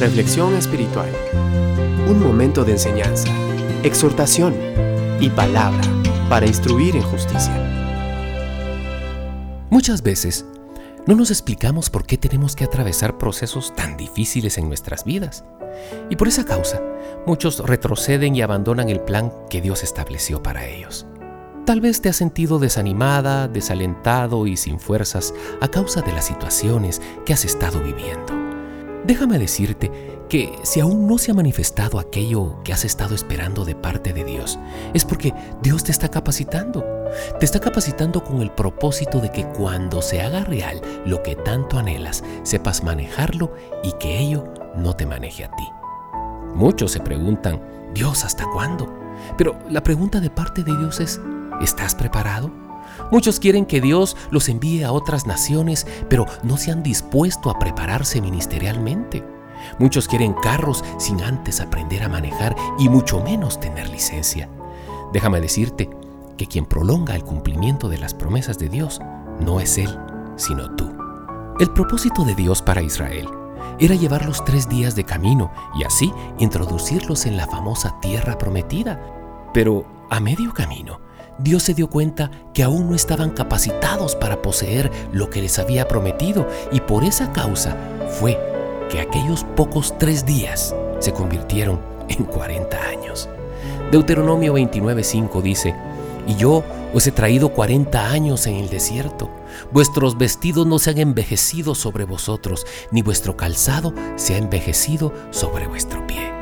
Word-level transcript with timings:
Reflexión 0.00 0.54
espiritual. 0.56 1.08
Un 2.08 2.20
momento 2.20 2.64
de 2.64 2.72
enseñanza, 2.72 3.28
exhortación 3.84 4.54
y 5.20 5.30
palabra 5.30 5.82
para 6.28 6.46
instruir 6.46 6.96
en 6.96 7.02
justicia. 7.02 7.54
Muchas 9.70 10.02
veces 10.02 10.44
no 11.06 11.14
nos 11.14 11.30
explicamos 11.30 11.90
por 11.90 12.06
qué 12.06 12.18
tenemos 12.18 12.56
que 12.56 12.64
atravesar 12.64 13.18
procesos 13.18 13.72
tan 13.74 13.96
difíciles 13.96 14.58
en 14.58 14.68
nuestras 14.68 15.04
vidas. 15.04 15.44
Y 16.10 16.16
por 16.16 16.26
esa 16.26 16.44
causa, 16.44 16.82
muchos 17.24 17.60
retroceden 17.60 18.34
y 18.34 18.42
abandonan 18.42 18.88
el 18.88 19.00
plan 19.00 19.32
que 19.48 19.60
Dios 19.60 19.84
estableció 19.84 20.42
para 20.42 20.66
ellos. 20.66 21.06
Tal 21.66 21.80
vez 21.80 22.02
te 22.02 22.08
has 22.08 22.16
sentido 22.16 22.58
desanimada, 22.58 23.48
desalentado 23.48 24.46
y 24.48 24.56
sin 24.56 24.80
fuerzas 24.80 25.32
a 25.60 25.68
causa 25.68 26.02
de 26.02 26.12
las 26.12 26.26
situaciones 26.26 27.00
que 27.24 27.32
has 27.32 27.44
estado 27.44 27.80
viviendo. 27.80 28.43
Déjame 29.06 29.38
decirte 29.38 29.90
que 30.28 30.58
si 30.62 30.80
aún 30.80 31.06
no 31.06 31.18
se 31.18 31.30
ha 31.30 31.34
manifestado 31.34 31.98
aquello 31.98 32.62
que 32.64 32.72
has 32.72 32.84
estado 32.84 33.14
esperando 33.14 33.64
de 33.64 33.74
parte 33.74 34.12
de 34.12 34.24
Dios, 34.24 34.58
es 34.94 35.04
porque 35.04 35.34
Dios 35.62 35.84
te 35.84 35.92
está 35.92 36.10
capacitando. 36.10 36.84
Te 37.38 37.44
está 37.44 37.60
capacitando 37.60 38.24
con 38.24 38.40
el 38.40 38.50
propósito 38.50 39.20
de 39.20 39.30
que 39.30 39.46
cuando 39.46 40.00
se 40.00 40.22
haga 40.22 40.44
real 40.44 40.80
lo 41.04 41.22
que 41.22 41.36
tanto 41.36 41.78
anhelas, 41.78 42.24
sepas 42.42 42.82
manejarlo 42.82 43.54
y 43.82 43.92
que 43.92 44.18
ello 44.18 44.44
no 44.76 44.96
te 44.96 45.06
maneje 45.06 45.44
a 45.44 45.50
ti. 45.50 45.68
Muchos 46.54 46.92
se 46.92 47.00
preguntan, 47.00 47.62
Dios, 47.92 48.24
¿hasta 48.24 48.46
cuándo? 48.52 48.92
Pero 49.36 49.58
la 49.68 49.82
pregunta 49.82 50.18
de 50.20 50.30
parte 50.30 50.62
de 50.62 50.76
Dios 50.76 51.00
es, 51.00 51.20
¿Estás 51.60 51.94
preparado? 51.94 52.63
Muchos 53.10 53.40
quieren 53.40 53.66
que 53.66 53.80
Dios 53.80 54.16
los 54.30 54.48
envíe 54.48 54.82
a 54.82 54.92
otras 54.92 55.26
naciones, 55.26 55.86
pero 56.08 56.26
no 56.42 56.56
se 56.56 56.70
han 56.70 56.82
dispuesto 56.82 57.50
a 57.50 57.58
prepararse 57.58 58.20
ministerialmente. 58.20 59.24
Muchos 59.78 60.08
quieren 60.08 60.34
carros 60.34 60.84
sin 60.98 61.22
antes 61.22 61.60
aprender 61.60 62.02
a 62.02 62.08
manejar 62.08 62.54
y 62.78 62.88
mucho 62.88 63.20
menos 63.20 63.60
tener 63.60 63.88
licencia. 63.88 64.48
Déjame 65.12 65.40
decirte 65.40 65.88
que 66.36 66.46
quien 66.46 66.66
prolonga 66.66 67.14
el 67.14 67.24
cumplimiento 67.24 67.88
de 67.88 67.98
las 67.98 68.14
promesas 68.14 68.58
de 68.58 68.68
Dios 68.68 69.00
no 69.40 69.60
es 69.60 69.78
Él, 69.78 69.96
sino 70.36 70.74
tú. 70.74 70.90
El 71.60 71.70
propósito 71.70 72.24
de 72.24 72.34
Dios 72.34 72.62
para 72.62 72.82
Israel 72.82 73.28
era 73.78 73.94
llevarlos 73.94 74.44
tres 74.44 74.68
días 74.68 74.94
de 74.96 75.04
camino 75.04 75.52
y 75.76 75.84
así 75.84 76.12
introducirlos 76.38 77.26
en 77.26 77.36
la 77.36 77.46
famosa 77.46 77.98
tierra 78.00 78.36
prometida. 78.38 79.00
Pero 79.52 79.84
a 80.10 80.20
medio 80.20 80.52
camino, 80.52 81.00
Dios 81.38 81.64
se 81.64 81.74
dio 81.74 81.90
cuenta 81.90 82.30
que 82.52 82.62
aún 82.62 82.88
no 82.88 82.94
estaban 82.94 83.30
capacitados 83.30 84.14
para 84.14 84.40
poseer 84.40 84.90
lo 85.12 85.30
que 85.30 85.42
les 85.42 85.58
había 85.58 85.88
prometido 85.88 86.46
y 86.72 86.80
por 86.80 87.04
esa 87.04 87.32
causa 87.32 87.76
fue 88.20 88.38
que 88.90 89.00
aquellos 89.00 89.44
pocos 89.56 89.94
tres 89.98 90.24
días 90.24 90.74
se 91.00 91.12
convirtieron 91.12 91.80
en 92.08 92.24
40 92.24 92.80
años. 92.80 93.28
Deuteronomio 93.90 94.54
29:5 94.54 95.42
dice, 95.42 95.74
y 96.26 96.36
yo 96.36 96.62
os 96.94 97.06
he 97.06 97.12
traído 97.12 97.50
40 97.50 98.10
años 98.10 98.46
en 98.46 98.56
el 98.56 98.70
desierto. 98.70 99.28
Vuestros 99.72 100.16
vestidos 100.16 100.66
no 100.66 100.78
se 100.78 100.90
han 100.90 100.98
envejecido 100.98 101.74
sobre 101.74 102.04
vosotros, 102.04 102.66
ni 102.90 103.02
vuestro 103.02 103.36
calzado 103.36 103.92
se 104.16 104.34
ha 104.34 104.38
envejecido 104.38 105.12
sobre 105.30 105.66
vuestro 105.66 106.06
pie. 106.06 106.32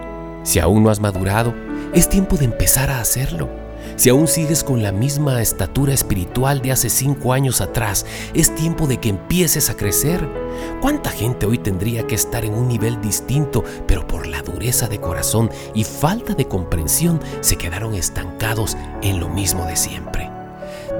Si 0.44 0.58
aún 0.58 0.82
no 0.82 0.90
has 0.90 1.00
madurado, 1.00 1.54
es 1.94 2.08
tiempo 2.08 2.36
de 2.36 2.44
empezar 2.44 2.90
a 2.90 3.00
hacerlo. 3.00 3.61
Si 3.96 4.08
aún 4.08 4.26
sigues 4.26 4.64
con 4.64 4.82
la 4.82 4.90
misma 4.90 5.40
estatura 5.40 5.92
espiritual 5.92 6.60
de 6.62 6.72
hace 6.72 6.88
cinco 6.88 7.32
años 7.32 7.60
atrás, 7.60 8.06
es 8.34 8.54
tiempo 8.54 8.86
de 8.86 8.98
que 8.98 9.10
empieces 9.10 9.70
a 9.70 9.76
crecer. 9.76 10.26
¿Cuánta 10.80 11.10
gente 11.10 11.46
hoy 11.46 11.58
tendría 11.58 12.06
que 12.06 12.14
estar 12.14 12.44
en 12.44 12.54
un 12.54 12.68
nivel 12.68 13.00
distinto, 13.00 13.62
pero 13.86 14.06
por 14.06 14.26
la 14.26 14.42
dureza 14.42 14.88
de 14.88 15.00
corazón 15.00 15.50
y 15.74 15.84
falta 15.84 16.34
de 16.34 16.48
comprensión 16.48 17.20
se 17.40 17.56
quedaron 17.56 17.94
estancados 17.94 18.76
en 19.02 19.20
lo 19.20 19.28
mismo 19.28 19.66
de 19.66 19.76
siempre? 19.76 20.30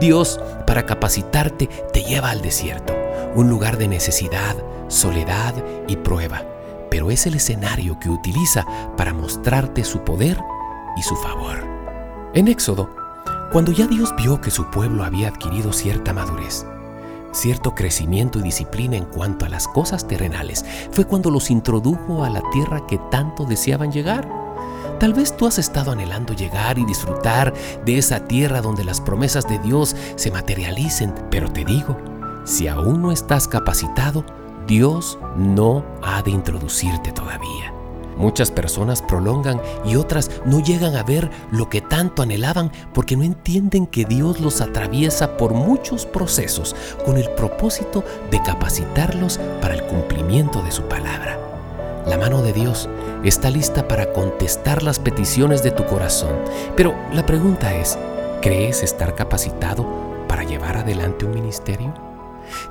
Dios, 0.01 0.41
para 0.67 0.85
capacitarte, 0.87 1.69
te 1.93 2.03
lleva 2.03 2.31
al 2.31 2.43
desierto, 2.43 2.95
un 3.35 3.49
lugar 3.49 3.79
de 3.79 3.89
necesidad, 3.89 4.57
soledad 4.89 5.55
y 5.89 5.97
prueba, 5.97 6.45
pero 6.91 7.11
es 7.11 7.27
el 7.27 7.35
escenario 7.35 7.99
que 7.99 8.11
utiliza 8.11 8.67
para 8.97 9.15
mostrarte 9.15 9.85
su 9.85 10.05
poder 10.05 10.39
y 10.97 11.03
su 11.03 11.17
favor. 11.17 11.72
En 12.35 12.49
Éxodo, 12.49 12.89
cuando 13.53 13.73
ya 13.73 13.87
Dios 13.87 14.15
vio 14.17 14.41
que 14.41 14.51
su 14.51 14.65
pueblo 14.71 15.05
había 15.05 15.29
adquirido 15.29 15.71
cierta 15.71 16.15
madurez, 16.15 16.65
cierto 17.31 17.75
crecimiento 17.75 18.39
y 18.39 18.43
disciplina 18.43 18.97
en 18.97 19.05
cuanto 19.05 19.45
a 19.45 19.51
las 19.51 19.69
cosas 19.69 20.09
terrenales, 20.09 20.65
fue 20.93 21.05
cuando 21.05 21.31
los 21.31 21.51
introdujo 21.51 22.25
a 22.25 22.31
la 22.31 22.43
tierra 22.51 22.87
que 22.87 22.99
tanto 23.11 23.45
deseaban 23.45 23.93
llegar. 23.93 24.27
Tal 24.99 25.13
vez 25.13 25.37
tú 25.37 25.47
has 25.47 25.59
estado 25.59 25.93
anhelando 25.93 26.33
llegar 26.33 26.79
y 26.79 26.87
disfrutar 26.87 27.53
de 27.85 27.99
esa 27.99 28.21
tierra 28.21 28.63
donde 28.63 28.85
las 28.85 29.03
promesas 29.03 29.47
de 29.47 29.59
Dios 29.59 29.95
se 30.17 30.31
materialicen, 30.31 31.13
pero 31.31 31.53
te 31.53 31.67
digo, 31.67 31.99
si 32.47 32.67
aún 32.67 33.03
no 33.03 33.13
estás 33.13 33.47
capacitado, 33.47 34.25
Dios 34.67 35.19
no 35.37 35.85
ha 36.03 36.23
de 36.23 36.31
introducirte 36.31 37.13
todavía. 37.13 37.82
Muchas 38.17 38.51
personas 38.51 39.03
prolongan 39.03 39.61
y 39.85 39.97
otras 39.97 40.31
no 40.45 40.61
llegan 40.61 40.97
a 40.97 41.03
ver 41.03 41.31
lo 41.51 41.69
que 41.69 41.81
tanto 41.81 42.23
anhelaban 42.23 42.71
porque 42.93 43.17
no 43.17 43.23
entienden 43.23 43.87
que 43.87 44.05
Dios 44.05 44.41
los 44.41 44.61
atraviesa 44.61 45.37
por 45.37 45.55
muchos 45.55 46.07
procesos 46.07 46.77
con 47.05 47.17
el 47.17 47.31
propósito 47.31 48.05
de 48.31 48.43
capacitarlos 48.43 49.39
para 49.61 49.75
el 49.75 49.83
cumplimiento 49.85 50.63
de 50.63 50.71
su 50.71 50.83
palabra. 50.83 51.39
La 52.07 52.19
mano 52.19 52.43
de 52.43 52.53
Dios 52.53 52.89
está 53.23 53.49
lista 53.51 53.87
para 53.87 54.13
contestar 54.13 54.83
las 54.83 54.99
peticiones 54.99 55.63
de 55.63 55.71
tu 55.71 55.85
corazón, 55.87 56.37
pero 56.77 56.95
la 57.13 57.25
pregunta 57.25 57.75
es, 57.77 57.97
¿crees 58.41 58.83
estar 58.83 59.15
capacitado 59.15 59.87
para 60.29 60.43
llevar 60.43 60.79
adelante 60.79 61.25
un 61.25 61.35
ministerio? 61.35 61.95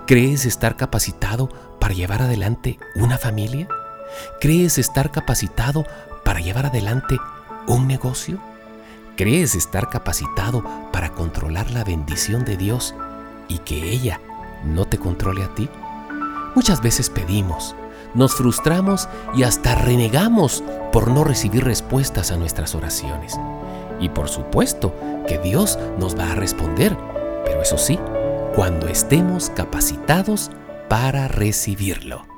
¿Crees 0.06 0.46
estar 0.46 0.76
capacitado 0.76 1.50
para 1.80 1.94
llevar 1.94 2.22
adelante 2.22 2.78
una 2.96 3.18
familia? 3.18 3.68
¿Crees 4.40 4.78
estar 4.78 5.12
capacitado 5.12 5.86
para 6.24 6.40
llevar 6.40 6.68
adelante 6.68 7.18
un 7.68 7.88
negocio? 7.88 8.40
¿Crees 9.16 9.56
estar 9.56 9.90
capacitado 9.90 10.64
para 10.92 11.10
controlar 11.10 11.70
la 11.72 11.84
bendición 11.84 12.46
de 12.46 12.58
Dios 12.58 12.96
y 13.48 13.60
que 13.60 13.90
ella 13.90 14.20
no 14.64 14.86
te 14.86 14.98
controle 14.98 15.44
a 15.44 15.54
ti? 15.54 15.70
Muchas 16.56 16.82
veces 16.82 17.10
pedimos, 17.10 17.76
nos 18.14 18.34
frustramos 18.34 19.08
y 19.36 19.44
hasta 19.44 19.76
renegamos 19.76 20.64
por 20.92 21.10
no 21.10 21.24
recibir 21.24 21.64
respuestas 21.64 22.32
a 22.32 22.38
nuestras 22.38 22.76
oraciones. 22.76 23.40
Y 24.00 24.10
por 24.10 24.30
supuesto 24.30 24.94
que 25.28 25.38
Dios 25.38 25.78
nos 25.98 26.18
va 26.18 26.32
a 26.32 26.36
responder, 26.36 26.98
pero 27.46 27.62
eso 27.62 27.78
sí, 27.78 28.00
cuando 28.56 28.88
estemos 28.88 29.50
capacitados 29.52 30.52
para 30.90 31.28
recibirlo. 31.28 32.31